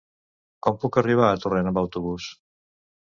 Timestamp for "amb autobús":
1.73-2.31